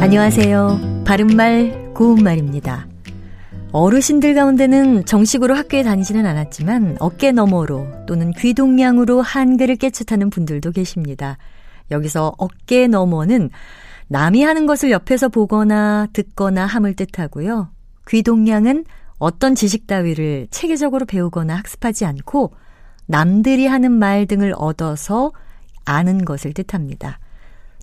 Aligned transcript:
안녕하세요. 0.00 1.02
바른말, 1.04 1.92
고운말입니다. 1.92 2.88
어르신들 3.70 4.34
가운데는 4.34 5.04
정식으로 5.04 5.54
학교에 5.54 5.82
다니지는 5.82 6.24
않았지만 6.24 6.96
어깨 7.00 7.32
너머로 7.32 8.06
또는 8.06 8.32
귀동냥으로 8.32 9.20
한글을 9.20 9.76
깨끗하는 9.76 10.30
분들도 10.30 10.72
계십니다. 10.72 11.36
여기서 11.90 12.32
어깨 12.38 12.86
너머는 12.86 13.50
남이 14.08 14.42
하는 14.42 14.64
것을 14.64 14.90
옆에서 14.90 15.28
보거나 15.28 16.06
듣거나 16.14 16.64
함을 16.64 16.94
뜻하고요. 16.96 17.68
귀동냥은 18.08 18.86
어떤 19.18 19.54
지식 19.54 19.86
따위를 19.86 20.48
체계적으로 20.50 21.04
배우거나 21.04 21.56
학습하지 21.56 22.06
않고 22.06 22.54
남들이 23.04 23.66
하는 23.66 23.92
말 23.92 24.24
등을 24.24 24.54
얻어서 24.56 25.30
아는 25.84 26.24
것을 26.24 26.54
뜻합니다. 26.54 27.18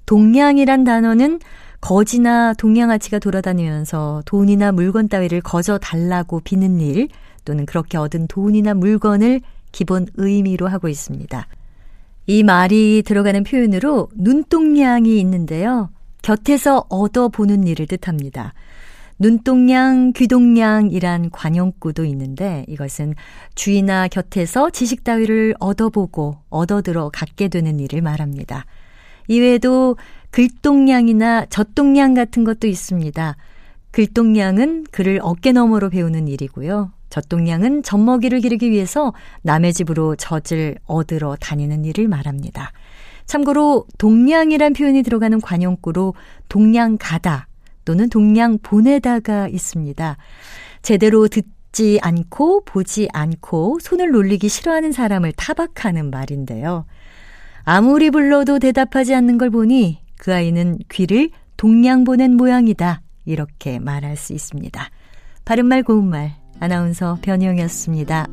동냥이란 0.08 0.84
단어는 0.84 1.40
거지나 1.82 2.54
동양아치가 2.54 3.20
돌아다니면서 3.20 4.24
돈이나 4.26 4.72
물건 4.72 5.08
따위를 5.08 5.42
거저 5.42 5.78
달라고 5.78 6.40
비는 6.40 6.80
일 6.82 7.08
또는 7.46 7.66
그렇게 7.66 7.98
얻은 7.98 8.28
돈이나 8.28 8.74
물건을 8.74 9.42
기본 9.72 10.08
의미로 10.16 10.68
하고 10.68 10.90
있습니다. 10.90 11.48
이 12.26 12.44
말이 12.44 13.04
들어가는 13.06 13.44
표현으로 13.44 14.10
눈동냥이 14.16 15.20
있는데요. 15.20 15.90
곁에서 16.22 16.86
얻어보는 16.90 17.66
일을 17.68 17.88
뜻합니다. 17.88 18.54
눈동냥, 19.20 20.14
귀동냥이란 20.14 21.32
관용구도 21.32 22.06
있는데 22.06 22.66
이것은 22.68 23.16
주위나 23.56 24.10
곁에서 24.10 24.70
지식 24.70 25.04
따위를 25.04 25.56
얻어보고 25.60 26.38
얻어들어 26.50 27.10
갖게 27.12 27.48
되는 27.48 27.80
일을 27.80 28.02
말합니다. 28.02 28.66
이외에도 29.28 29.98
글동냥이나 30.32 31.46
젖동냥 31.46 32.14
같은 32.14 32.44
것도 32.44 32.68
있습니다. 32.68 33.36
글동냥은 33.92 34.86
글을 34.92 35.20
어깨 35.22 35.52
너머로 35.52 35.90
배우는 35.90 36.28
일이고요. 36.28 36.92
젖동냥은 37.10 37.84
젖먹이를 37.84 38.42
기르기 38.42 38.70
위해서 38.70 39.14
남의 39.42 39.74
집으로 39.74 40.16
젖을 40.16 40.78
얻으러 40.86 41.36
다니는 41.40 41.86
일을 41.86 42.08
말합니다. 42.08 42.72
참고로 43.26 43.86
동냥이란 43.98 44.74
표현이 44.74 45.04
들어가는 45.04 45.42
관용구로 45.42 46.14
동냥가다 46.50 47.48
또는 47.86 48.10
동냥 48.10 48.58
보내다가 48.62 49.48
있습니다. 49.48 50.18
제대로 50.82 51.28
듣지 51.28 52.00
않고 52.02 52.64
보지 52.66 53.10
않고 53.14 53.80
손을 53.82 54.12
놀리기 54.12 54.50
싫어하는 54.50 54.92
사람을 54.92 55.34
타박하는 55.34 56.10
말인데요. 56.10 56.86
아무리 57.64 58.12
불러도 58.12 58.60
대답하지 58.60 59.14
않는 59.16 59.38
걸 59.38 59.50
보니 59.50 60.00
그 60.18 60.34
아이는 60.34 60.78
귀를 60.90 61.30
동양 61.58 62.04
보낸 62.04 62.36
모양이다. 62.36 63.02
이렇게 63.26 63.80
말할 63.80 64.16
수 64.16 64.34
있습니다. 64.34 64.90
바른말 65.46 65.84
고운말 65.84 66.36
아나운서 66.60 67.18
변희영이었습니다. 67.22 68.28